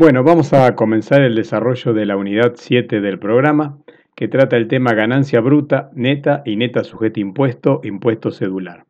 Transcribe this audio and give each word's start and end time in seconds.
Bueno, 0.00 0.24
vamos 0.24 0.54
a 0.54 0.74
comenzar 0.76 1.20
el 1.20 1.34
desarrollo 1.34 1.92
de 1.92 2.06
la 2.06 2.16
unidad 2.16 2.54
7 2.56 3.02
del 3.02 3.18
programa, 3.18 3.76
que 4.14 4.28
trata 4.28 4.56
el 4.56 4.66
tema 4.66 4.94
ganancia 4.94 5.40
bruta, 5.40 5.90
neta 5.94 6.42
y 6.46 6.56
neta 6.56 6.84
sujeto 6.84 7.20
impuesto, 7.20 7.82
impuesto 7.84 8.30
cedular. 8.30 8.86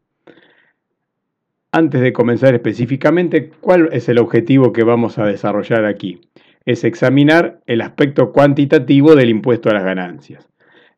Antes 1.73 2.01
de 2.01 2.13
comenzar 2.13 2.55
específicamente, 2.55 3.51
¿cuál 3.61 3.89
es 3.91 4.09
el 4.09 4.19
objetivo 4.19 4.73
que 4.73 4.85
vamos 4.85 5.19
a 5.19 5.27
desarrollar 5.27 5.85
aquí? 5.85 6.21
Es 6.65 6.85
examinar 6.85 7.59
el 7.67 7.81
aspecto 7.81 8.31
cuantitativo 8.31 9.17
del 9.17 9.31
impuesto 9.31 9.69
a 9.69 9.75
las 9.75 9.83
ganancias. 9.83 10.49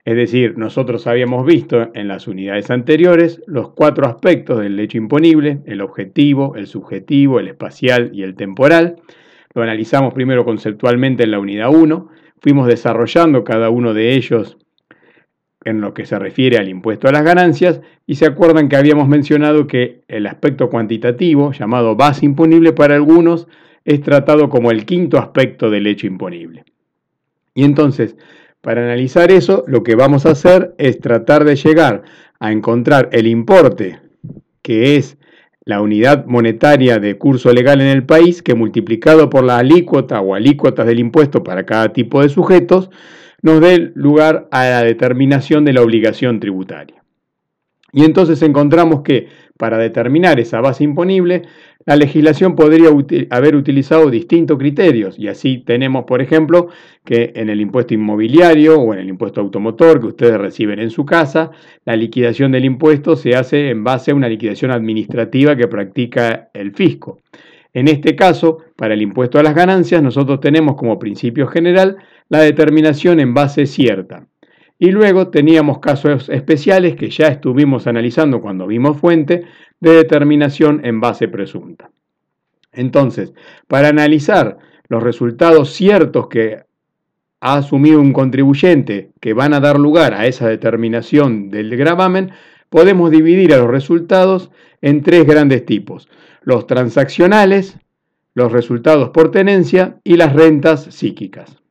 Es 0.05 0.17
decir, 0.17 0.59
nosotros 0.59 1.07
habíamos 1.07 1.47
visto 1.47 1.91
en 1.95 2.09
las 2.09 2.29
unidades 2.29 2.71
anteriores 2.71 3.41
los 3.47 3.71
cuatro 3.71 4.07
aspectos 4.07 4.59
del 4.59 4.79
hecho 4.79 4.99
imponible, 4.99 5.61
el 5.65 5.81
objetivo, 5.81 6.55
el 6.55 6.67
subjetivo, 6.67 7.41
el 7.41 7.49
espacial 7.49 8.11
y 8.13 8.25
el 8.25 8.35
temporal, 8.35 8.97
lo 9.55 9.63
analizamos 9.63 10.15
primero 10.15 10.45
conceptualmente 10.45 11.25
en 11.25 11.31
la 11.31 11.39
unidad 11.39 11.71
1, 11.71 12.09
fuimos 12.41 12.67
desarrollando 12.67 13.45
cada 13.45 13.71
uno 13.71 13.95
de 13.95 14.15
ellos 14.15 14.57
en 15.65 15.81
lo 15.81 15.95
que 15.95 16.07
se 16.07 16.19
refiere 16.19 16.59
al 16.59 16.69
impuesto 16.69 17.09
a 17.09 17.13
las 17.13 17.23
ganancias 17.23 17.81
y 18.07 18.17
se 18.17 18.27
acuerdan 18.27 18.69
que 18.69 18.77
habíamos 18.77 19.09
mencionado 19.09 19.67
que 19.67 20.03
el 20.09 20.27
aspecto 20.27 20.69
cuantitativo, 20.71 21.53
llamado 21.53 21.95
base 21.95 22.27
imponible 22.27 22.73
para 22.73 22.97
algunos, 22.97 23.47
es 23.85 24.01
tratado 24.01 24.49
como 24.49 24.71
el 24.71 24.85
quinto 24.85 25.19
aspecto 25.19 25.71
del 25.71 25.87
hecho 25.87 26.07
imponible. 26.07 26.65
Y 27.55 27.65
entonces, 27.65 28.17
para 28.61 28.83
analizar 28.83 29.31
eso, 29.31 29.65
lo 29.67 29.83
que 29.83 29.95
vamos 29.95 30.27
a 30.27 30.31
hacer 30.31 30.75
es 30.79 31.01
tratar 31.01 31.45
de 31.45 31.57
llegar 31.57 32.03
a 32.39 32.53
encontrar 32.53 33.09
el 33.13 33.27
importe 33.27 34.01
que 34.63 34.97
es 34.97 35.19
la 35.65 35.81
unidad 35.81 36.27
monetaria 36.27 36.99
de 36.99 37.19
curso 37.19 37.53
legal 37.53 37.81
en 37.81 37.89
el 37.89 38.05
país, 38.05 38.43
que 38.43 38.55
multiplicado 38.55 39.31
por 39.31 39.45
la 39.45 39.59
alícuota 39.59 40.21
o 40.21 40.35
alícuotas 40.35 40.87
del 40.87 40.99
impuesto 40.99 41.45
para 41.45 41.65
cada 41.65 41.93
tipo 41.93 42.23
de 42.23 42.29
sujetos, 42.29 42.91
nos 43.43 43.61
dé 43.61 43.93
lugar 43.95 44.49
a 44.51 44.65
la 44.65 44.83
determinación 44.83 45.65
de 45.65 45.73
la 45.73 45.83
obligación 45.83 46.41
tributaria. 46.41 47.02
Y 47.93 48.05
entonces 48.05 48.41
encontramos 48.43 49.03
que 49.03 49.29
para 49.59 49.77
determinar 49.77 50.41
esa 50.41 50.61
base 50.61 50.83
imponible, 50.83 51.43
la 51.85 51.97
legislación 51.97 52.57
podría 52.57 52.89
haber 53.31 53.55
utilizado 53.55 54.09
distintos 54.09 54.57
criterios 54.57 55.19
y 55.19 55.29
así 55.29 55.59
tenemos, 55.59 56.05
por 56.05 56.23
ejemplo, 56.23 56.69
que 57.05 57.33
en 57.35 57.51
el 57.51 57.61
impuesto 57.61 57.93
inmobiliario 57.93 58.81
o 58.81 58.95
en 58.95 59.01
el 59.01 59.09
impuesto 59.09 59.41
automotor 59.41 60.01
que 60.01 60.07
ustedes 60.07 60.39
reciben 60.39 60.79
en 60.79 60.91
su 60.91 61.05
casa, 61.05 61.51
la 61.85 61.97
liquidación 61.97 62.53
del 62.53 62.65
impuesto 62.65 63.15
se 63.15 63.35
hace 63.35 63.71
en 63.71 63.85
base 63.85 64.13
a 64.13 64.15
una 64.15 64.29
liquidación 64.29 64.71
administrativa 64.71 65.55
que 65.55 65.69
practica 65.69 66.51
el 66.55 66.73
fisco. 66.73 67.19
En 67.75 67.89
este 67.89 68.17
caso, 68.17 68.59
para 68.77 68.95
el 68.95 69.03
impuesto 69.03 69.39
a 69.39 69.43
las 69.43 69.55
ganancias, 69.55 70.03
nosotros 70.03 70.41
tenemos 70.41 70.77
como 70.77 70.99
principio 70.99 71.47
general 71.47 71.97
la 72.29 72.41
determinación 72.41 73.21
en 73.21 73.35
base 73.35 73.67
cierta. 73.67 74.27
Y 74.79 74.91
luego 74.91 75.29
teníamos 75.29 75.79
casos 75.79 76.29
especiales 76.29 76.97
que 76.97 77.11
ya 77.11 77.29
estuvimos 77.29 77.87
analizando 77.87 78.41
cuando 78.41 78.67
vimos 78.67 78.99
fuente 78.99 79.45
de 79.81 79.93
determinación 79.93 80.81
en 80.85 81.01
base 81.01 81.29
presunta. 81.29 81.91
Entonces, 82.73 83.33
para 83.69 83.89
analizar 83.89 84.59
los 84.89 85.03
resultados 85.03 85.73
ciertos 85.73 86.29
que 86.29 86.65
ha 87.41 87.57
asumido 87.57 88.01
un 88.01 88.13
contribuyente 88.13 89.11
que 89.21 89.35
van 89.35 89.53
a 89.55 89.61
dar 89.61 89.79
lugar 89.79 90.15
a 90.15 90.27
esa 90.27 90.49
determinación 90.49 91.51
del 91.51 91.77
gravamen, 91.77 92.33
podemos 92.69 93.11
dividir 93.11 93.53
a 93.53 93.59
los 93.59 93.69
resultados 93.69 94.51
en 94.81 95.03
tres 95.03 95.27
grandes 95.27 95.67
tipos. 95.67 96.09
Los 96.43 96.67
transaccionales, 96.67 97.79
los 98.35 98.53
resultados 98.53 99.11
por 99.11 99.31
tenencia 99.31 99.99
y 100.05 100.17
las 100.17 100.33
rentas 100.33 100.85
psíquicas. 100.85 101.62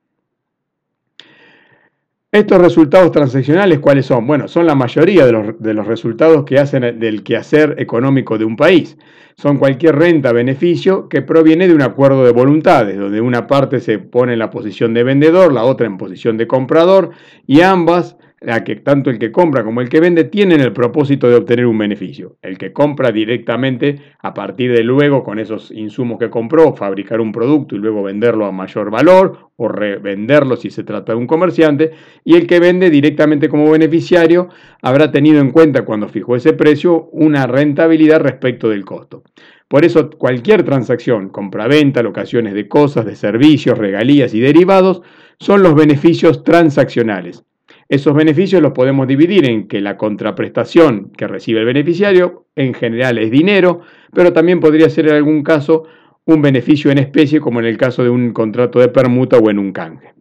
Estos 2.33 2.61
resultados 2.61 3.11
transaccionales, 3.11 3.79
¿cuáles 3.79 4.05
son? 4.05 4.25
Bueno, 4.25 4.47
son 4.47 4.65
la 4.65 4.73
mayoría 4.73 5.25
de 5.25 5.73
los, 5.73 5.85
resultados 5.85 6.45
que 6.45 6.59
hacen 6.59 6.97
del 6.97 7.23
quehacer 7.23 7.75
económico 7.77 8.37
de 8.37 8.45
un 8.45 8.55
país. 8.55 8.97
Son 9.35 9.57
cualquier 9.57 9.97
renta, 9.97 10.31
beneficio 10.31 11.09
que 11.09 11.21
proviene 11.21 11.67
de 11.67 11.73
un 11.73 11.81
acuerdo 11.81 12.23
de 12.23 12.31
voluntades, 12.31 12.97
donde 12.97 13.19
una 13.19 13.47
parte 13.47 13.81
se 13.81 13.99
pone 13.99 14.31
en 14.31 14.39
la 14.39 14.49
posición 14.49 14.93
de 14.93 15.03
vendedor, 15.03 15.51
la 15.51 15.65
otra 15.65 15.87
en 15.87 15.97
posición 15.97 16.37
de 16.37 16.47
comprador, 16.47 17.09
y 17.47 17.59
ambas 17.59 18.15
que 18.63 18.77
tanto 18.77 19.11
el 19.11 19.19
que 19.19 19.31
compra 19.31 19.63
como 19.63 19.81
el 19.81 19.89
que 19.89 19.99
vende 19.99 20.23
tienen 20.23 20.61
el 20.61 20.73
propósito 20.73 21.29
de 21.29 21.35
obtener 21.35 21.67
un 21.67 21.77
beneficio. 21.77 22.37
El 22.41 22.57
que 22.57 22.73
compra 22.73 23.11
directamente 23.11 24.01
a 24.19 24.33
partir 24.33 24.73
de 24.73 24.83
luego 24.83 25.23
con 25.23 25.37
esos 25.37 25.69
insumos 25.69 26.17
que 26.17 26.31
compró, 26.31 26.75
fabricar 26.75 27.21
un 27.21 27.31
producto 27.31 27.75
y 27.75 27.77
luego 27.77 28.01
venderlo 28.01 28.47
a 28.47 28.51
mayor 28.51 28.89
valor 28.89 29.51
o 29.57 29.67
revenderlo 29.67 30.55
si 30.55 30.71
se 30.71 30.83
trata 30.83 31.11
de 31.11 31.19
un 31.19 31.27
comerciante, 31.27 31.91
y 32.23 32.35
el 32.35 32.47
que 32.47 32.59
vende 32.59 32.89
directamente 32.89 33.47
como 33.47 33.69
beneficiario 33.69 34.49
habrá 34.81 35.11
tenido 35.11 35.39
en 35.39 35.51
cuenta 35.51 35.85
cuando 35.85 36.09
fijó 36.09 36.35
ese 36.35 36.53
precio 36.53 37.09
una 37.11 37.45
rentabilidad 37.45 38.21
respecto 38.21 38.69
del 38.69 38.85
costo. 38.85 39.21
Por 39.67 39.85
eso 39.85 40.09
cualquier 40.09 40.63
transacción, 40.63 41.29
compra-venta, 41.29 42.01
locaciones 42.01 42.55
de 42.55 42.67
cosas, 42.67 43.05
de 43.05 43.15
servicios, 43.15 43.77
regalías 43.77 44.33
y 44.33 44.39
derivados, 44.39 45.03
son 45.37 45.61
los 45.61 45.75
beneficios 45.75 46.43
transaccionales 46.43 47.45
esos 47.91 48.15
beneficios 48.15 48.61
los 48.61 48.71
podemos 48.71 49.05
dividir 49.05 49.49
en 49.49 49.67
que 49.67 49.81
la 49.81 49.97
contraprestación 49.97 51.11
que 51.11 51.27
recibe 51.27 51.59
el 51.59 51.65
beneficiario 51.65 52.45
en 52.55 52.73
general 52.73 53.17
es 53.17 53.29
dinero, 53.29 53.81
pero 54.13 54.31
también 54.31 54.61
podría 54.61 54.89
ser 54.89 55.09
en 55.09 55.15
algún 55.15 55.43
caso 55.43 55.83
un 56.23 56.41
beneficio 56.41 56.89
en 56.89 56.99
especie, 56.99 57.41
como 57.41 57.59
en 57.59 57.65
el 57.65 57.77
caso 57.77 58.01
de 58.01 58.09
un 58.09 58.31
contrato 58.31 58.79
de 58.79 58.87
permuta 58.87 59.39
o 59.39 59.49
en 59.49 59.59
un 59.59 59.73
canje. 59.73 60.13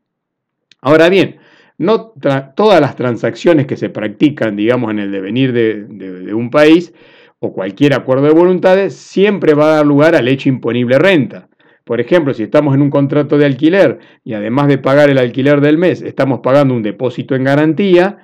Ahora 0.81 1.09
bien, 1.09 1.37
no 1.79 2.13
todas 2.57 2.81
las 2.81 2.97
transacciones 2.97 3.69
que 3.69 3.77
se 3.77 3.89
practican, 3.89 4.57
digamos, 4.57 4.91
en 4.91 4.99
el 4.99 5.13
devenir 5.13 5.53
de 5.53 6.35
un 6.35 6.51
país 6.51 6.93
o 7.39 7.53
cualquier 7.53 7.95
acuerdo 7.95 8.25
de 8.25 8.33
voluntades, 8.33 8.97
siempre 8.97 9.55
va 9.55 9.67
a 9.67 9.77
dar 9.77 9.87
lugar 9.87 10.17
al 10.17 10.27
hecho 10.27 10.49
imponible 10.49 10.99
renta. 10.99 11.50
Por 11.91 12.01
ejemplo, 12.01 12.33
si 12.33 12.45
estamos 12.45 12.73
en 12.77 12.83
un 12.83 12.91
contrato 12.91 13.37
de 13.37 13.47
alquiler 13.47 13.99
y 14.23 14.35
además 14.35 14.69
de 14.69 14.79
pagar 14.79 15.11
el 15.11 15.19
alquiler 15.19 15.61
del 15.61 15.77
mes, 15.77 16.03
estamos 16.03 16.39
pagando 16.39 16.73
un 16.73 16.85
depósito 16.85 17.35
en 17.35 17.43
garantía, 17.43 18.19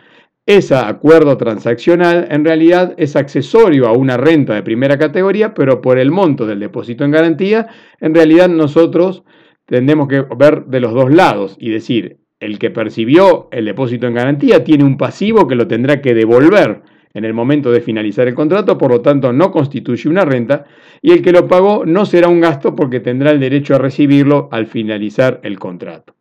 ese 0.47 0.77
acuerdo 0.77 1.37
transaccional 1.37 2.28
en 2.31 2.44
realidad 2.44 2.94
es 2.97 3.16
accesorio 3.16 3.88
a 3.88 3.93
una 3.93 4.16
renta 4.16 4.55
de 4.55 4.62
primera 4.62 4.99
categoría, 4.99 5.53
pero 5.53 5.81
por 5.81 5.99
el 5.99 6.12
monto 6.12 6.47
del 6.47 6.60
depósito 6.60 7.03
en 7.03 7.10
garantía, 7.10 7.66
en 8.00 8.15
realidad 8.15 8.49
nosotros 8.49 9.25
tenemos 9.65 10.06
que 10.06 10.25
ver 10.38 10.66
de 10.66 10.78
los 10.78 10.94
dos 10.94 11.12
lados 11.12 11.56
y 11.59 11.71
decir, 11.71 12.19
el 12.38 12.60
que 12.60 12.71
percibió 12.71 13.49
el 13.50 13.65
depósito 13.65 14.06
en 14.06 14.15
garantía 14.15 14.62
tiene 14.62 14.84
un 14.84 14.97
pasivo 14.97 15.49
que 15.49 15.56
lo 15.56 15.66
tendrá 15.66 16.00
que 16.00 16.15
devolver 16.15 16.82
en 17.16 17.25
el 17.25 17.32
momento 17.32 17.72
de 17.72 17.81
finalizar 17.81 18.28
el 18.28 18.34
contrato, 18.34 18.77
por 18.77 18.91
lo 18.91 19.00
tanto 19.00 19.32
no 19.32 19.50
constituye 19.50 20.06
una 20.10 20.27
renta, 20.27 20.66
y 21.00 21.12
el 21.12 21.22
que 21.22 21.32
lo 21.32 21.49
pagó 21.49 21.87
no 21.87 22.04
será 22.04 22.28
un 22.28 22.41
gasto 22.41 22.77
porque 22.77 23.00
tendrá 23.00 23.31
el 23.31 23.41
derecho 23.41 23.75
a 23.75 23.78
recibirlo 23.78 24.50
al 24.53 24.66
finalizar 24.66 25.41
el 25.43 25.59
contrato. 25.59 26.15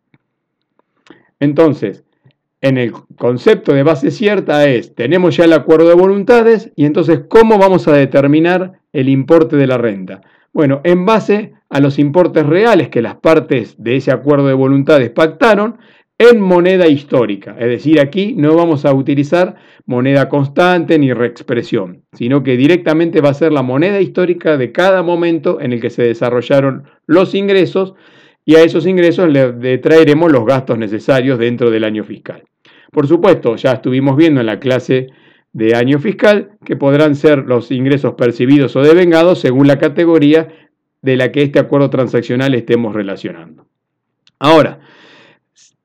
Entonces, 1.37 2.05
en 2.61 2.77
el 2.77 2.93
concepto 3.17 3.73
de 3.73 3.83
base 3.83 4.09
cierta 4.09 4.69
es, 4.69 4.95
tenemos 4.95 5.35
ya 5.35 5.43
el 5.43 5.51
acuerdo 5.51 5.89
de 5.89 5.95
voluntades 5.95 6.71
y 6.77 6.85
entonces, 6.85 7.23
¿cómo 7.27 7.57
vamos 7.57 7.89
a 7.89 7.93
determinar 7.93 8.79
el 8.93 9.09
importe 9.09 9.57
de 9.57 9.67
la 9.67 9.77
renta? 9.77 10.21
Bueno, 10.53 10.79
en 10.85 11.05
base 11.05 11.51
a 11.69 11.81
los 11.81 11.99
importes 11.99 12.45
reales 12.45 12.87
que 12.87 13.01
las 13.01 13.15
partes 13.15 13.75
de 13.77 13.97
ese 13.97 14.11
acuerdo 14.11 14.47
de 14.47 14.53
voluntades 14.53 15.09
pactaron 15.09 15.77
en 16.17 16.39
moneda 16.39 16.87
histórica. 16.87 17.55
Es 17.59 17.67
decir, 17.67 17.99
aquí 17.99 18.33
no 18.37 18.55
vamos 18.55 18.85
a 18.85 18.93
utilizar 18.93 19.55
moneda 19.85 20.29
constante 20.29 20.97
ni 20.97 21.13
reexpresión, 21.13 22.03
sino 22.13 22.43
que 22.43 22.57
directamente 22.57 23.21
va 23.21 23.29
a 23.29 23.33
ser 23.33 23.51
la 23.51 23.61
moneda 23.61 23.99
histórica 23.99 24.57
de 24.57 24.71
cada 24.71 25.03
momento 25.03 25.59
en 25.59 25.73
el 25.73 25.81
que 25.81 25.89
se 25.89 26.03
desarrollaron 26.03 26.85
los 27.05 27.35
ingresos 27.35 27.93
y 28.45 28.55
a 28.55 28.63
esos 28.63 28.85
ingresos 28.85 29.29
le 29.29 29.77
traeremos 29.79 30.31
los 30.31 30.45
gastos 30.45 30.77
necesarios 30.77 31.39
dentro 31.39 31.71
del 31.71 31.83
año 31.83 32.03
fiscal. 32.03 32.43
Por 32.91 33.07
supuesto, 33.07 33.55
ya 33.55 33.73
estuvimos 33.73 34.15
viendo 34.15 34.39
en 34.39 34.45
la 34.45 34.59
clase 34.59 35.07
de 35.51 35.75
año 35.75 35.99
fiscal 35.99 36.51
que 36.63 36.75
podrán 36.75 37.15
ser 37.15 37.39
los 37.39 37.71
ingresos 37.71 38.13
percibidos 38.13 38.75
o 38.75 38.81
devengados 38.81 39.39
según 39.39 39.67
la 39.67 39.79
categoría 39.79 40.69
de 41.01 41.17
la 41.17 41.31
que 41.31 41.43
este 41.43 41.59
acuerdo 41.59 41.89
transaccional 41.89 42.53
estemos 42.55 42.93
relacionando. 42.93 43.65
Ahora, 44.39 44.79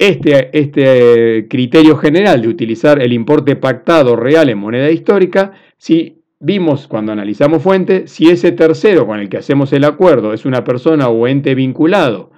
este, 0.01 0.59
este, 0.59 1.47
criterio 1.47 1.95
general 1.95 2.41
de 2.41 2.49
utilizar 2.49 3.03
el 3.03 3.13
importe 3.13 3.55
pactado 3.55 4.17
real 4.17 4.49
en 4.49 4.57
moneda 4.57 4.91
histórica, 4.91 5.53
si 5.77 6.23
vimos 6.39 6.89
cuando 6.89 7.13
analizamos 7.13 7.63
fuente, 7.63 8.07
si 8.07 8.31
ese 8.31 8.53
tercero 8.53 9.07
con 9.07 9.21
el 9.21 9.29
que 9.29 9.37
hacemos 9.37 9.75
el 9.75 9.85
acuerdo 9.85 10.33
es 10.33 10.47
una 10.47 10.65
persona 10.65 11.09
o 11.09 11.29
ente 11.29 11.55
vinculado 11.55 12.31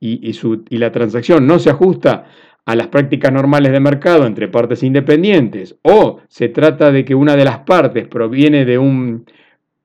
y 0.00 0.78
la 0.78 0.92
transacción 0.92 1.46
no 1.46 1.58
se 1.58 1.68
ajusta 1.68 2.24
a 2.64 2.74
las 2.74 2.86
prácticas 2.86 3.30
normales 3.30 3.72
de 3.72 3.80
mercado 3.80 4.24
entre 4.26 4.48
partes 4.48 4.82
independientes 4.82 5.76
o 5.82 6.20
se 6.26 6.48
trata 6.48 6.90
de 6.90 7.04
que 7.04 7.14
una 7.14 7.36
de 7.36 7.44
las 7.44 7.58
partes 7.58 8.08
proviene 8.08 8.64
de 8.64 8.78
un 8.78 9.26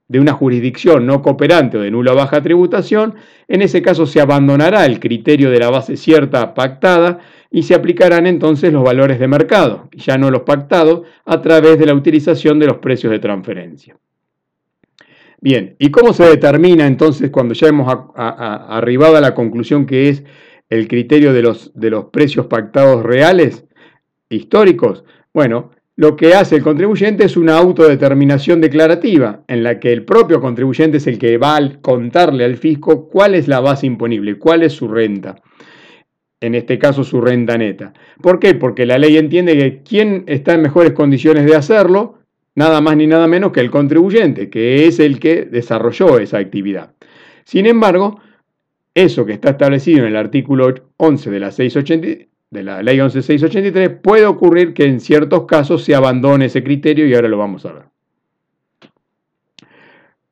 de 0.07 0.19
una 0.19 0.33
jurisdicción 0.33 1.05
no 1.05 1.21
cooperante 1.21 1.77
o 1.77 1.81
de 1.81 1.91
nula 1.91 2.13
baja 2.13 2.41
tributación, 2.41 3.15
en 3.47 3.61
ese 3.61 3.81
caso 3.81 4.05
se 4.05 4.21
abandonará 4.21 4.85
el 4.85 4.99
criterio 4.99 5.49
de 5.49 5.59
la 5.59 5.69
base 5.69 5.97
cierta 5.97 6.53
pactada 6.53 7.19
y 7.49 7.63
se 7.63 7.73
aplicarán 7.73 8.27
entonces 8.27 8.71
los 8.71 8.83
valores 8.83 9.19
de 9.19 9.27
mercado, 9.27 9.89
ya 9.93 10.17
no 10.17 10.29
los 10.29 10.41
pactados, 10.41 11.07
a 11.25 11.41
través 11.41 11.79
de 11.79 11.85
la 11.85 11.93
utilización 11.93 12.59
de 12.59 12.67
los 12.67 12.77
precios 12.77 13.11
de 13.11 13.19
transferencia. 13.19 13.97
Bien, 15.41 15.75
¿y 15.79 15.91
cómo 15.91 16.13
se 16.13 16.25
determina 16.25 16.87
entonces 16.87 17.29
cuando 17.29 17.53
ya 17.53 17.67
hemos 17.67 17.93
arribado 18.15 19.17
a 19.17 19.21
la 19.21 19.35
conclusión 19.35 19.85
que 19.85 20.09
es 20.09 20.23
el 20.69 20.87
criterio 20.87 21.33
de 21.33 21.41
los, 21.41 21.71
de 21.75 21.91
los 21.91 22.05
precios 22.05 22.47
pactados 22.47 23.03
reales, 23.03 23.65
históricos? 24.29 25.03
Bueno, 25.33 25.71
lo 25.97 26.17
que 26.17 26.33
hace 26.33 26.57
el 26.57 26.63
contribuyente 26.63 27.25
es 27.25 27.37
una 27.37 27.57
autodeterminación 27.57 28.59
declarativa, 28.59 29.43
en 29.47 29.63
la 29.63 29.79
que 29.79 29.93
el 29.93 30.03
propio 30.03 30.41
contribuyente 30.41 30.97
es 30.97 31.07
el 31.07 31.17
que 31.17 31.37
va 31.37 31.55
a 31.55 31.81
contarle 31.81 32.43
al 32.43 32.57
fisco 32.57 33.07
cuál 33.07 33.33
es 33.33 33.47
la 33.47 33.61
base 33.61 33.87
imponible, 33.87 34.37
cuál 34.37 34.63
es 34.63 34.73
su 34.73 34.89
renta. 34.89 35.41
En 36.41 36.53
este 36.53 36.77
caso, 36.77 37.05
su 37.05 37.21
renta 37.21 37.57
neta. 37.57 37.93
¿Por 38.21 38.39
qué? 38.39 38.55
Porque 38.55 38.85
la 38.85 38.97
ley 38.97 39.17
entiende 39.17 39.57
que 39.57 39.83
quien 39.83 40.25
está 40.27 40.53
en 40.53 40.63
mejores 40.63 40.91
condiciones 40.91 41.45
de 41.45 41.55
hacerlo, 41.55 42.19
nada 42.55 42.81
más 42.81 42.97
ni 42.97 43.07
nada 43.07 43.25
menos 43.27 43.53
que 43.53 43.61
el 43.61 43.71
contribuyente, 43.71 44.49
que 44.49 44.87
es 44.87 44.99
el 44.99 45.19
que 45.19 45.45
desarrolló 45.45 46.19
esa 46.19 46.39
actividad. 46.39 46.93
Sin 47.45 47.65
embargo, 47.65 48.19
eso 48.93 49.25
que 49.25 49.33
está 49.33 49.51
establecido 49.51 49.99
en 49.99 50.07
el 50.07 50.17
artículo 50.17 50.73
11 50.97 51.31
de 51.31 51.39
la 51.39 51.51
680, 51.51 52.25
de 52.55 52.63
la 52.63 52.81
ley 52.81 52.99
11683, 52.99 53.99
puede 54.01 54.25
ocurrir 54.25 54.73
que 54.73 54.85
en 54.85 54.99
ciertos 54.99 55.45
casos 55.45 55.83
se 55.83 55.93
abandone 55.93 56.45
ese 56.45 56.63
criterio 56.63 57.05
y 57.05 57.13
ahora 57.13 57.27
lo 57.27 57.37
vamos 57.37 57.65
a 57.65 57.73
ver. 57.73 57.83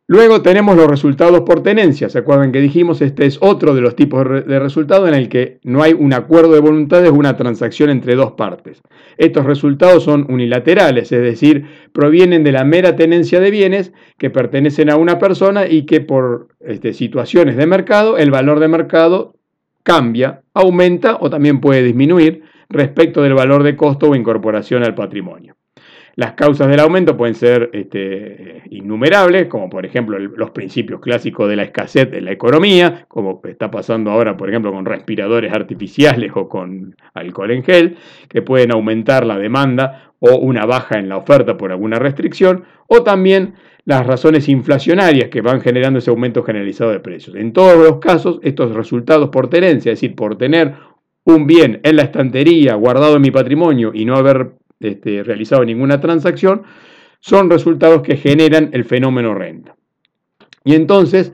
Luego 0.06 0.42
tenemos 0.42 0.76
los 0.76 0.88
resultados 0.88 1.42
por 1.42 1.64
tenencia. 1.64 2.10
¿Se 2.10 2.20
acuerdan 2.20 2.52
que 2.52 2.60
dijimos? 2.60 3.02
Este 3.02 3.26
es 3.26 3.38
otro 3.42 3.74
de 3.74 3.80
los 3.80 3.96
tipos 3.96 4.26
de 4.46 4.60
resultados 4.60 5.08
en 5.08 5.16
el 5.16 5.30
que 5.30 5.60
no 5.64 5.82
hay 5.82 5.94
un 5.94 6.14
acuerdo 6.14 6.52
de 6.54 6.60
voluntades, 6.60 7.10
una 7.10 7.38
transacción 7.38 7.90
entre 7.90 8.16
dos 8.16 8.34
partes. 8.34 8.82
Estos 9.18 9.46
resultados 9.46 10.04
son 10.04 10.26
unilaterales, 10.30 11.12
es 11.14 11.22
decir, 11.22 11.66
provienen 11.94 12.44
de 12.44 12.52
la 12.52 12.66
mera 12.66 12.98
tenencia 12.98 13.40
de 13.40 13.50
bienes 13.50 13.94
que 14.18 14.30
pertenecen 14.30 14.90
a 14.90 14.98
una 14.98 15.20
persona 15.20 15.68
y 15.68 15.86
que 15.86 16.02
por 16.02 16.50
este, 16.60 16.94
situaciones 16.94 17.56
de 17.56 17.66
mercado, 17.66 18.18
el 18.18 18.30
valor 18.30 18.60
de 18.60 18.68
mercado 18.68 19.36
cambia, 19.84 20.42
aumenta 20.54 21.18
o 21.20 21.30
también 21.30 21.60
puede 21.60 21.84
disminuir 21.84 22.44
respecto 22.70 23.22
del 23.22 23.34
valor 23.34 23.64
de 23.64 23.76
costo 23.76 24.10
o 24.10 24.16
incorporación 24.16 24.84
al 24.84 24.96
patrimonio. 24.96 25.56
Las 26.16 26.34
causas 26.34 26.68
del 26.68 26.80
aumento 26.80 27.18
pueden 27.18 27.34
ser 27.34 27.72
este, 27.74 28.62
innumerables, 28.70 29.48
como 29.48 29.68
por 29.68 29.84
ejemplo 29.84 30.20
los 30.20 30.52
principios 30.52 31.02
clásicos 31.02 31.50
de 31.50 31.56
la 31.56 31.64
escasez 31.64 32.12
de 32.12 32.22
la 32.22 32.32
economía, 32.32 33.06
como 33.08 33.42
está 33.46 33.72
pasando 33.72 34.12
ahora, 34.12 34.38
por 34.38 34.48
ejemplo, 34.48 34.72
con 34.72 34.86
respiradores 34.86 35.52
artificiales 35.52 36.32
o 36.36 36.48
con 36.48 36.96
alcohol 37.16 37.50
en 37.50 37.64
gel, 37.64 37.98
que 38.30 38.44
pueden 38.44 38.72
aumentar 38.72 39.26
la 39.26 39.40
demanda 39.40 40.14
o 40.20 40.38
una 40.38 40.68
baja 40.68 41.00
en 41.00 41.10
la 41.10 41.18
oferta 41.18 41.58
por 41.58 41.72
alguna 41.72 41.98
restricción, 41.98 42.64
o 42.86 43.02
también 43.02 43.56
las 43.86 44.06
razones 44.06 44.48
inflacionarias 44.48 45.30
que 45.30 45.42
van 45.42 45.62
generando 45.62 46.00
ese 46.00 46.10
aumento 46.10 46.44
generalizado 46.44 46.92
de 46.92 47.00
precios. 47.00 47.36
En 47.36 47.52
todos 47.52 47.78
los 47.78 48.00
casos, 48.00 48.40
estos 48.42 48.74
resultados 48.74 49.30
por 49.30 49.50
tenencia, 49.50 49.92
es 49.92 50.00
decir, 50.00 50.16
por 50.16 50.38
tener 50.38 50.76
un 51.26 51.48
bien 51.48 51.80
en 51.84 51.98
la 51.98 52.04
estantería 52.04 52.76
guardado 52.76 53.18
en 53.18 53.22
mi 53.22 53.32
patrimonio 53.32 53.92
y 53.94 54.06
no 54.06 54.16
haber 54.16 54.54
este, 54.80 55.24
realizado 55.24 55.66
ninguna 55.66 56.00
transacción, 56.00 56.64
son 57.20 57.50
resultados 57.50 58.02
que 58.02 58.18
generan 58.18 58.70
el 58.74 58.86
fenómeno 58.86 59.34
renta. 59.34 59.76
Y 60.66 60.76
entonces, 60.76 61.34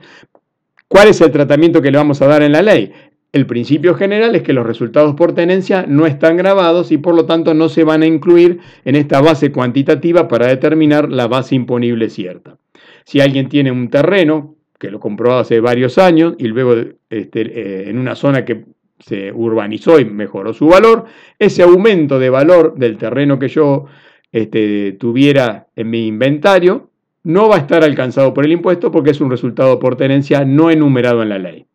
¿cuál 0.88 1.08
es 1.08 1.20
el 1.20 1.30
tratamiento 1.30 1.82
que 1.82 1.90
le 1.90 1.98
vamos 1.98 2.20
a 2.22 2.26
dar 2.26 2.42
en 2.42 2.52
la 2.52 2.62
ley? 2.62 2.92
El 3.32 3.46
principio 3.46 3.94
general 3.94 4.34
es 4.34 4.42
que 4.42 4.52
los 4.52 4.66
resultados 4.66 5.14
por 5.14 5.34
tenencia 5.34 5.84
no 5.86 6.06
están 6.06 6.36
grabados 6.36 6.90
y 6.90 6.98
por 6.98 7.14
lo 7.14 7.26
tanto 7.26 7.54
no 7.54 7.68
se 7.68 7.84
van 7.84 8.02
a 8.02 8.06
incluir 8.06 8.58
en 8.84 8.96
esta 8.96 9.20
base 9.20 9.52
cuantitativa 9.52 10.26
para 10.26 10.48
determinar 10.48 11.10
la 11.10 11.28
base 11.28 11.54
imponible 11.54 12.10
cierta. 12.10 12.58
Si 13.04 13.20
alguien 13.20 13.48
tiene 13.48 13.70
un 13.70 13.88
terreno, 13.88 14.56
que 14.78 14.90
lo 14.90 14.98
compró 14.98 15.38
hace 15.38 15.60
varios 15.60 15.98
años 15.98 16.34
y 16.38 16.48
luego 16.48 16.74
este, 17.08 17.42
eh, 17.42 17.90
en 17.90 17.98
una 17.98 18.16
zona 18.16 18.44
que 18.44 18.64
se 18.98 19.30
urbanizó 19.30 20.00
y 20.00 20.04
mejoró 20.04 20.52
su 20.52 20.66
valor, 20.66 21.04
ese 21.38 21.62
aumento 21.62 22.18
de 22.18 22.30
valor 22.30 22.74
del 22.76 22.98
terreno 22.98 23.38
que 23.38 23.48
yo 23.48 23.86
este, 24.32 24.92
tuviera 24.92 25.68
en 25.76 25.90
mi 25.90 26.06
inventario 26.06 26.90
no 27.22 27.48
va 27.48 27.56
a 27.56 27.60
estar 27.60 27.84
alcanzado 27.84 28.32
por 28.32 28.44
el 28.44 28.52
impuesto 28.52 28.90
porque 28.90 29.10
es 29.10 29.20
un 29.20 29.30
resultado 29.30 29.78
por 29.78 29.96
tenencia 29.96 30.44
no 30.44 30.70
enumerado 30.70 31.22
en 31.22 31.28
la 31.28 31.38
ley. 31.38 31.66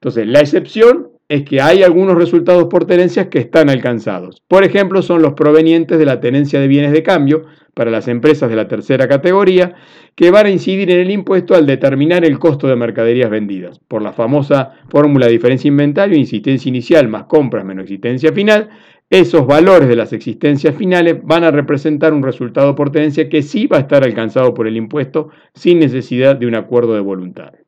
Entonces, 0.00 0.28
la 0.28 0.40
excepción 0.40 1.08
es 1.28 1.42
que 1.42 1.60
hay 1.60 1.82
algunos 1.82 2.16
resultados 2.16 2.66
por 2.70 2.86
tenencias 2.86 3.26
que 3.26 3.38
están 3.38 3.68
alcanzados. 3.68 4.42
Por 4.48 4.64
ejemplo, 4.64 5.02
son 5.02 5.22
los 5.22 5.34
provenientes 5.34 5.98
de 5.98 6.06
la 6.06 6.20
tenencia 6.20 6.60
de 6.60 6.68
bienes 6.68 6.92
de 6.92 7.02
cambio 7.02 7.42
para 7.74 7.90
las 7.90 8.08
empresas 8.08 8.48
de 8.48 8.56
la 8.56 8.66
tercera 8.66 9.08
categoría, 9.08 9.74
que 10.14 10.30
van 10.30 10.46
a 10.46 10.50
incidir 10.50 10.90
en 10.90 11.00
el 11.00 11.10
impuesto 11.10 11.54
al 11.54 11.66
determinar 11.66 12.24
el 12.24 12.38
costo 12.38 12.66
de 12.66 12.76
mercaderías 12.76 13.30
vendidas, 13.30 13.78
por 13.78 14.02
la 14.02 14.12
famosa 14.12 14.72
fórmula 14.88 15.26
de 15.26 15.32
diferencia 15.32 15.68
inventario, 15.68 16.16
insistencia 16.16 16.68
inicial 16.68 17.08
más 17.08 17.24
compras 17.24 17.64
menos 17.64 17.84
existencia 17.84 18.32
final. 18.32 18.70
Esos 19.10 19.46
valores 19.46 19.88
de 19.88 19.96
las 19.96 20.12
existencias 20.12 20.74
finales 20.74 21.18
van 21.22 21.44
a 21.44 21.50
representar 21.50 22.12
un 22.12 22.22
resultado 22.22 22.74
por 22.74 22.90
tenencia 22.90 23.28
que 23.28 23.42
sí 23.42 23.66
va 23.66 23.78
a 23.78 23.80
estar 23.80 24.02
alcanzado 24.04 24.54
por 24.54 24.66
el 24.66 24.76
impuesto 24.76 25.30
sin 25.54 25.78
necesidad 25.78 26.36
de 26.36 26.46
un 26.46 26.54
acuerdo 26.54 26.94
de 26.94 27.00
voluntades. 27.00 27.67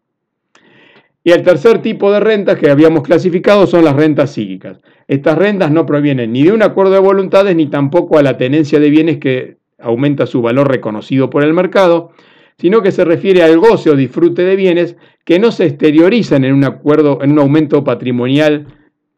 Y 1.22 1.32
el 1.32 1.42
tercer 1.42 1.82
tipo 1.82 2.10
de 2.10 2.20
rentas 2.20 2.58
que 2.58 2.70
habíamos 2.70 3.02
clasificado 3.02 3.66
son 3.66 3.84
las 3.84 3.94
rentas 3.94 4.32
psíquicas. 4.32 4.80
Estas 5.06 5.36
rentas 5.36 5.70
no 5.70 5.84
provienen 5.84 6.32
ni 6.32 6.44
de 6.44 6.52
un 6.52 6.62
acuerdo 6.62 6.92
de 6.94 7.00
voluntades 7.00 7.54
ni 7.54 7.66
tampoco 7.66 8.18
a 8.18 8.22
la 8.22 8.38
tenencia 8.38 8.80
de 8.80 8.88
bienes 8.88 9.18
que 9.18 9.58
aumenta 9.78 10.26
su 10.26 10.40
valor 10.40 10.68
reconocido 10.68 11.28
por 11.28 11.44
el 11.44 11.52
mercado, 11.52 12.12
sino 12.56 12.82
que 12.82 12.92
se 12.92 13.04
refiere 13.04 13.42
al 13.42 13.58
goce 13.58 13.90
o 13.90 13.96
disfrute 13.96 14.44
de 14.44 14.56
bienes 14.56 14.96
que 15.24 15.38
no 15.38 15.50
se 15.50 15.66
exteriorizan 15.66 16.44
en 16.44 16.54
un 16.54 16.64
acuerdo, 16.64 17.18
en 17.22 17.32
un 17.32 17.38
aumento 17.38 17.84
patrimonial 17.84 18.66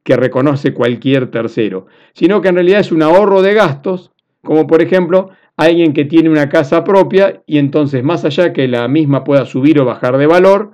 que 0.02 0.16
reconoce 0.16 0.74
cualquier 0.74 1.30
tercero, 1.30 1.86
sino 2.14 2.40
que 2.40 2.48
en 2.48 2.56
realidad 2.56 2.80
es 2.80 2.90
un 2.90 3.02
ahorro 3.02 3.42
de 3.42 3.54
gastos, 3.54 4.10
como 4.42 4.66
por 4.66 4.82
ejemplo 4.82 5.30
alguien 5.56 5.92
que 5.92 6.04
tiene 6.04 6.30
una 6.30 6.48
casa 6.48 6.82
propia 6.82 7.42
y 7.46 7.58
entonces 7.58 8.02
más 8.02 8.24
allá 8.24 8.52
que 8.52 8.66
la 8.66 8.88
misma 8.88 9.22
pueda 9.22 9.44
subir 9.44 9.78
o 9.80 9.84
bajar 9.84 10.18
de 10.18 10.26
valor, 10.26 10.72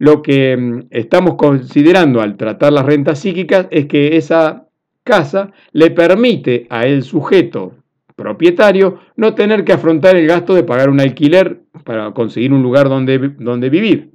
lo 0.00 0.22
que 0.22 0.56
mm, 0.56 0.86
estamos 0.90 1.36
considerando 1.36 2.20
al 2.20 2.36
tratar 2.36 2.72
las 2.72 2.86
rentas 2.86 3.20
psíquicas 3.20 3.68
es 3.70 3.86
que 3.86 4.16
esa 4.16 4.66
casa 5.04 5.52
le 5.72 5.90
permite 5.90 6.66
a 6.70 6.86
el 6.86 7.02
sujeto 7.02 7.74
propietario 8.16 8.98
no 9.16 9.34
tener 9.34 9.64
que 9.64 9.72
afrontar 9.72 10.16
el 10.16 10.26
gasto 10.26 10.54
de 10.54 10.64
pagar 10.64 10.88
un 10.90 11.00
alquiler 11.00 11.60
para 11.84 12.12
conseguir 12.12 12.52
un 12.52 12.62
lugar 12.62 12.88
donde, 12.88 13.18
donde 13.38 13.70
vivir. 13.70 14.10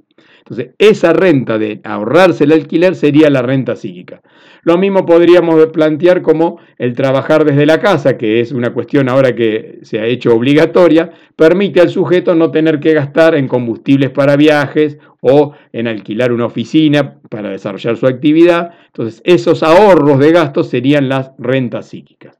Entonces, 0.48 0.74
esa 0.78 1.12
renta 1.12 1.58
de 1.58 1.80
ahorrarse 1.82 2.44
el 2.44 2.52
alquiler 2.52 2.94
sería 2.94 3.28
la 3.30 3.42
renta 3.42 3.74
psíquica. 3.74 4.22
Lo 4.62 4.78
mismo 4.78 5.04
podríamos 5.04 5.66
plantear 5.66 6.22
como 6.22 6.60
el 6.78 6.94
trabajar 6.94 7.44
desde 7.44 7.66
la 7.66 7.80
casa, 7.80 8.16
que 8.16 8.40
es 8.40 8.52
una 8.52 8.72
cuestión 8.72 9.08
ahora 9.08 9.34
que 9.34 9.80
se 9.82 9.98
ha 9.98 10.06
hecho 10.06 10.32
obligatoria, 10.32 11.10
permite 11.34 11.80
al 11.80 11.88
sujeto 11.88 12.36
no 12.36 12.52
tener 12.52 12.78
que 12.78 12.94
gastar 12.94 13.34
en 13.34 13.48
combustibles 13.48 14.10
para 14.10 14.36
viajes 14.36 14.98
o 15.20 15.54
en 15.72 15.88
alquilar 15.88 16.30
una 16.30 16.46
oficina 16.46 17.16
para 17.28 17.50
desarrollar 17.50 17.96
su 17.96 18.06
actividad. 18.06 18.70
Entonces, 18.86 19.22
esos 19.24 19.64
ahorros 19.64 20.20
de 20.20 20.30
gastos 20.30 20.68
serían 20.68 21.08
las 21.08 21.32
rentas 21.38 21.88
psíquicas. 21.88 22.38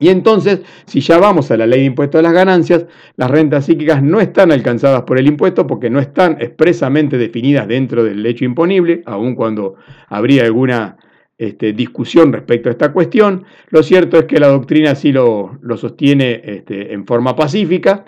Y 0.00 0.10
entonces, 0.10 0.60
si 0.86 1.00
ya 1.00 1.18
vamos 1.18 1.50
a 1.50 1.56
la 1.56 1.66
ley 1.66 1.80
de 1.80 1.86
impuesto 1.86 2.18
a 2.18 2.22
las 2.22 2.32
ganancias, 2.32 2.86
las 3.16 3.30
rentas 3.30 3.66
psíquicas 3.66 4.00
no 4.02 4.20
están 4.20 4.52
alcanzadas 4.52 5.02
por 5.02 5.18
el 5.18 5.26
impuesto 5.26 5.66
porque 5.66 5.90
no 5.90 5.98
están 5.98 6.36
expresamente 6.40 7.18
definidas 7.18 7.66
dentro 7.66 8.04
del 8.04 8.24
hecho 8.24 8.44
imponible, 8.44 9.02
aun 9.06 9.34
cuando 9.34 9.74
habría 10.08 10.44
alguna 10.44 10.96
este, 11.36 11.72
discusión 11.72 12.32
respecto 12.32 12.68
a 12.68 12.72
esta 12.72 12.92
cuestión. 12.92 13.44
Lo 13.70 13.82
cierto 13.82 14.18
es 14.18 14.26
que 14.26 14.38
la 14.38 14.48
doctrina 14.48 14.94
sí 14.94 15.12
lo, 15.12 15.58
sostiene 15.76 16.42
este, 16.44 16.92
en 16.92 17.04
forma 17.04 17.34
pacífica. 17.34 18.04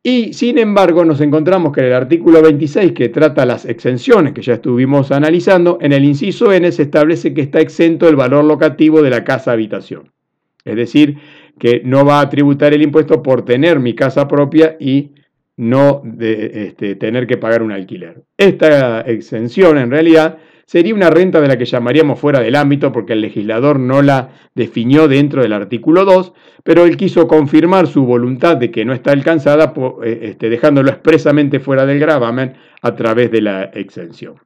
Y 0.00 0.32
sin 0.32 0.58
embargo 0.58 1.04
nos 1.04 1.20
encontramos 1.20 1.72
que 1.72 1.80
en 1.80 1.86
el 1.86 1.92
artículo 1.92 2.40
26 2.40 2.92
que 2.92 3.08
trata 3.08 3.44
las 3.44 3.64
exenciones 3.64 4.32
que 4.32 4.42
ya 4.42 4.54
estuvimos 4.54 5.10
analizando, 5.10 5.78
en 5.80 5.92
el 5.92 6.04
inciso 6.04 6.52
N 6.52 6.70
se 6.70 6.84
establece 6.84 7.34
que 7.34 7.42
está 7.42 7.60
exento 7.60 8.08
el 8.08 8.14
valor 8.14 8.44
locativo 8.44 9.02
de 9.02 9.10
la 9.10 9.24
casa 9.24 9.52
habitación. 9.52 10.12
Es 10.68 10.76
decir, 10.76 11.18
que 11.58 11.82
no 11.84 12.04
va 12.04 12.20
a 12.20 12.28
tributar 12.28 12.72
el 12.72 12.82
impuesto 12.82 13.22
por 13.22 13.44
tener 13.44 13.80
mi 13.80 13.94
casa 13.94 14.28
propia 14.28 14.76
y 14.78 15.12
no 15.56 16.00
de, 16.04 16.68
este, 16.68 16.94
tener 16.94 17.26
que 17.26 17.36
pagar 17.36 17.62
un 17.62 17.72
alquiler. 17.72 18.22
Esta 18.36 19.00
exención 19.00 19.76
en 19.76 19.90
realidad 19.90 20.38
sería 20.66 20.94
una 20.94 21.10
renta 21.10 21.40
de 21.40 21.48
la 21.48 21.58
que 21.58 21.64
llamaríamos 21.64 22.20
fuera 22.20 22.40
del 22.40 22.54
ámbito 22.54 22.92
porque 22.92 23.14
el 23.14 23.22
legislador 23.22 23.80
no 23.80 24.02
la 24.02 24.30
definió 24.54 25.08
dentro 25.08 25.42
del 25.42 25.52
artículo 25.52 26.04
2, 26.04 26.32
pero 26.62 26.84
él 26.84 26.96
quiso 26.96 27.26
confirmar 27.26 27.86
su 27.88 28.04
voluntad 28.04 28.56
de 28.56 28.70
que 28.70 28.84
no 28.84 28.92
está 28.92 29.12
alcanzada, 29.12 29.72
eh, 30.04 30.20
este, 30.22 30.48
dejándolo 30.48 30.90
expresamente 30.90 31.58
fuera 31.58 31.86
del 31.86 31.98
gravamen 31.98 32.54
a 32.82 32.94
través 32.94 33.30
de 33.32 33.40
la 33.40 33.64
exención. 33.64 34.36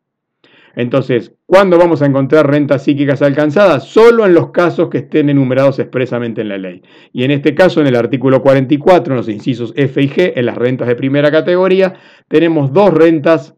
Entonces, 0.74 1.34
¿cuándo 1.46 1.78
vamos 1.78 2.00
a 2.02 2.06
encontrar 2.06 2.50
rentas 2.50 2.84
psíquicas 2.84 3.20
alcanzadas? 3.20 3.84
Solo 3.84 4.24
en 4.24 4.34
los 4.34 4.50
casos 4.50 4.88
que 4.88 4.98
estén 4.98 5.28
enumerados 5.28 5.78
expresamente 5.78 6.40
en 6.40 6.48
la 6.48 6.58
ley. 6.58 6.82
Y 7.12 7.24
en 7.24 7.30
este 7.30 7.54
caso, 7.54 7.80
en 7.80 7.88
el 7.88 7.96
artículo 7.96 8.42
44, 8.42 9.12
en 9.12 9.16
los 9.18 9.28
incisos 9.28 9.72
F 9.76 10.00
y 10.00 10.08
G, 10.08 10.32
en 10.34 10.46
las 10.46 10.56
rentas 10.56 10.88
de 10.88 10.96
primera 10.96 11.30
categoría, 11.30 11.94
tenemos 12.28 12.72
dos 12.72 12.92
rentas 12.92 13.54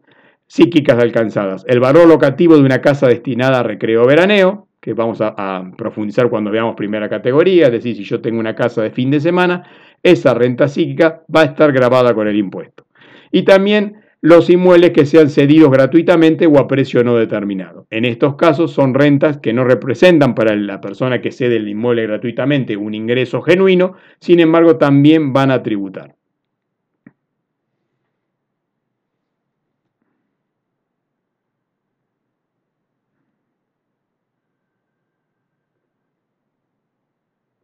psíquicas 0.47 0.99
alcanzadas. 0.99 1.63
El 1.67 1.79
valor 1.79 2.07
locativo 2.07 2.55
de 2.55 2.63
una 2.63 2.81
casa 2.81 3.07
destinada 3.07 3.61
a 3.61 3.63
recreo 3.63 4.05
veraneo, 4.05 4.67
que 4.81 4.93
vamos 4.93 5.19
a, 5.21 5.33
a, 5.35 5.71
profundizar 5.75 6.29
cuando 6.29 6.51
veamos 6.51 6.75
primera 6.75 7.09
categoría, 7.09 7.67
es 7.67 7.71
decir, 7.71 7.95
si 7.95 8.03
yo 8.03 8.21
tengo 8.21 8.39
una 8.39 8.53
casa 8.53 8.83
de 8.83 8.91
fin 8.91 9.09
de 9.09 9.19
semana, 9.19 9.63
esa 10.03 10.35
renta 10.35 10.67
psíquica 10.67 11.23
va 11.33 11.41
a 11.41 11.45
estar 11.45 11.71
grabada 11.71 12.13
con 12.13 12.27
el 12.27 12.35
impuesto. 12.35 12.85
Y 13.31 13.43
también 13.43 14.04
los 14.25 14.49
inmuebles 14.49 14.89
que 14.89 15.05
sean 15.05 15.29
cedidos 15.29 15.69
gratuitamente 15.69 16.47
o 16.47 16.57
a 16.57 16.67
precio 16.67 17.03
no 17.03 17.15
determinado. 17.15 17.85
En 17.91 18.05
estos 18.05 18.37
casos 18.37 18.71
son 18.71 18.95
rentas 18.95 19.37
que 19.37 19.53
no 19.53 19.63
representan 19.63 20.33
para 20.33 20.55
la 20.55 20.81
persona 20.81 21.21
que 21.21 21.31
cede 21.31 21.57
el 21.57 21.67
inmueble 21.67 22.07
gratuitamente 22.07 22.75
un 22.75 22.95
ingreso 22.95 23.43
genuino, 23.43 23.93
sin 24.19 24.39
embargo 24.39 24.77
también 24.77 25.31
van 25.31 25.51
a 25.51 25.61
tributar. 25.61 26.15